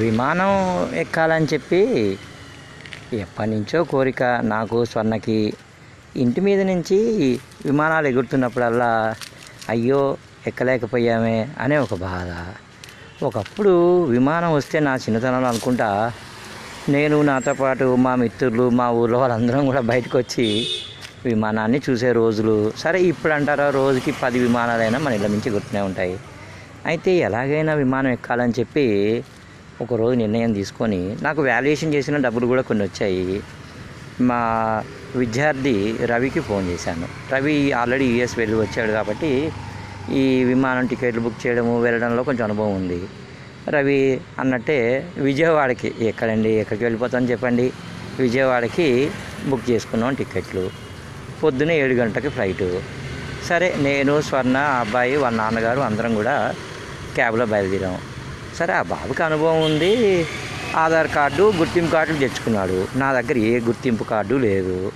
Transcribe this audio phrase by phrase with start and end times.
[0.00, 0.50] విమానం
[0.94, 1.80] ఎక్కాలని చెప్పి
[3.12, 5.52] ఎప్పటి నుంచో కోరిక నాకు స్వర్ణకి
[6.16, 6.98] ఇంటి మీద నుంచి
[7.66, 9.14] విమానాలు ఎగురుతున్నప్పుడల్లా
[9.68, 10.16] అయ్యో
[10.46, 12.30] ఎక్కలేకపోయామే అనే ఒక బాధ.
[13.22, 16.12] ఒకప్పుడు విమానం వస్తే నా చిన్నతనంలో అనుకుంటా
[16.88, 20.66] నేను నాతో పాటు మా మిత్రులు మా ఊళ్ళో వాళ్ళందరం కూడా బయటకు వచ్చి
[21.24, 22.72] విమానాన్ని చూసే రోజులు.
[22.76, 26.18] సరే ఇప్పుడు అంటారా రోజుకి పది విమానాలైనా మన ఇళ్ళ నుంచి గుర్తునే ఉంటాయి.
[26.86, 28.86] అయితే ఎలాగైనా విమానం ఎక్కాలని చెప్పి
[29.80, 33.42] ఒకరోజు నిర్ణయం తీసుకొని నాకు వాల్యుయేషన్ చేసిన డబ్బులు కూడా కొన్ని వచ్చాయి.
[34.20, 34.40] మా
[35.16, 37.34] విద్యార్థి రవికి ఫోన్ చేశాను.
[37.34, 39.52] రవి ఆల్రెడీ యూఎస్ వెళ్ళి వచ్చాడు కాబట్టి
[40.10, 43.00] ఈ విమానం టికెట్లు బుక్ చేయడము వెళ్ళడంలో కొంచెం అనుభవం ఉంది.
[43.68, 47.72] రవి అన్నట్టే విజయవాడకి ఎక్కడండి ఎక్కడికి వెళ్ళిపోతామని చెప్పండి.
[48.18, 49.10] విజయవాడకి
[49.48, 50.70] బుక్ చేసుకున్నాం టికెట్లు.
[51.44, 52.82] పొద్దున ఏడు గంటలకి ఫ్లైటు.
[53.48, 56.54] సరే నేను స్వర్ణ అబ్బాయి వాళ్ళ నాన్నగారు అందరం కూడా
[57.14, 57.98] క్యాబ్లో బయలుదేరాం.
[58.58, 60.26] సరే ఆ బాబుకి అనుభవం ఉంది.
[60.76, 62.78] ఆధార్ కార్డు గుర్తింపు కార్డులు తెచ్చుకున్నాడు.
[62.96, 64.92] నా దగ్గర ఏ గుర్తింపు కార్డు లేదు.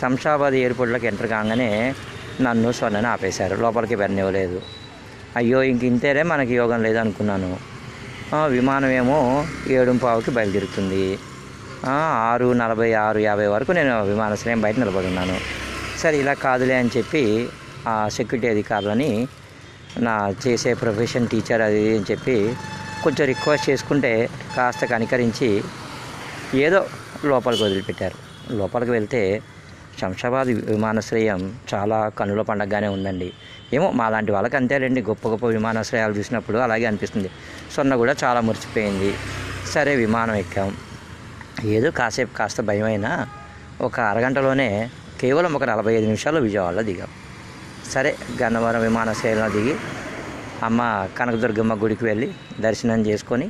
[0.00, 1.94] శంషాబాద్ ఎయిర్పోర్ట్లోకి ఎంటర్ కాగానే
[2.40, 3.56] నన్ను స్వర్ణని ఆపేశారు.
[3.56, 4.60] లోపలికి వెళ్ళనివ్వలేదు
[5.36, 7.56] అయ్యో ఇంక ఇంతేనే మనకి యోగం లేదనుకున్నాను.
[8.46, 9.18] విమానం ఏమో
[9.68, 11.18] ఏడుంపావుకి బయలుదేరుతుంది.
[11.88, 15.36] ఆరు నలభై ఆరు యాభై వరకు నేను విమానాశ్రయం బయట నిలబడి ఉన్నాను.
[16.02, 17.48] సరే ఇలా కాదులే అని చెప్పి
[17.88, 19.10] ఆ సెక్యూరిటీ అధికారులని
[19.98, 22.54] నా చేసే ప్రొఫెషన్ టీచర్ అది అని చెప్పి
[23.02, 25.64] కొంచెం రిక్వెస్ట్ చేసుకుంటే కాస్త కనికరించి
[26.54, 26.86] ఏదో
[27.24, 28.16] లోపలికి వదిలిపెట్టారు.
[28.54, 29.42] లోపలికి వెళ్తే
[30.00, 33.32] శంషాబాద్ విమానాశ్రయం చాలా కనుల పండగగానే ఉందండి.
[33.72, 37.30] ఏమో మా లాంటి వాళ్ళకి అంతేలేండి గొప్ప గొప్ప విమానాశ్రయాలు చూసినప్పుడు అలాగే అనిపిస్తుంది.
[37.76, 39.14] సొన్న కూడా చాలా మురిచిపోయింది
[39.70, 40.76] సరే విమానం ఎక్కాం.
[41.64, 43.28] ఏదో కాసేపు కాస్త భయమైనా
[43.80, 47.08] ఒక అరగంటలోనే కేవలం ఒక నలభై ఐదు నిమిషాల్లో విజయవాడలో దిగాం.
[47.92, 49.74] సరే గన్నవరం విమానాశ్రయంలో దిగి
[50.62, 50.80] అమ్మ
[51.18, 52.28] కనకదుర్గమ్మ గుడికి వెళ్ళి
[52.60, 53.46] దర్శనం చేసుకొని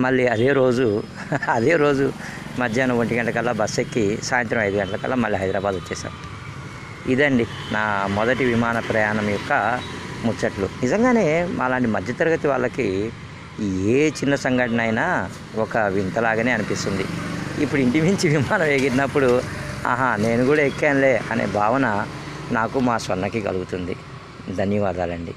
[0.00, 0.86] మళ్ళీ అదే రోజు
[1.56, 2.04] అదే రోజు
[2.60, 6.12] మధ్యాహ్నం ఒంటి గంటకల్లా బస్ ఎక్కి సాయంత్రం ఐదు గంటలకల్లా మళ్ళీ హైదరాబాద్ వచ్చేసాం.
[7.08, 7.82] ఇదండి నా
[8.18, 9.52] మొదటి విమాన ప్రయాణం యొక్క
[10.26, 10.66] ముచ్చట్లు.
[10.82, 11.26] నిజంగానే
[11.58, 12.88] మాలాంటి మధ్యతరగతి వాళ్ళకి
[13.94, 15.06] ఏ చిన్న సంఘటన అయినా
[15.64, 17.06] ఒక వింతలాగానే అనిపిస్తుంది.
[17.62, 19.30] ఇప్పుడు ఇంటి మించి విమానం ఎగిరినప్పుడు
[19.92, 21.86] ఆహా నేను కూడా ఎక్కానులే అనే భావన
[22.52, 23.96] నాకు మా స్వర్ణకి కలుగుతుంది.
[24.56, 25.34] ధన్యవాదాలండి.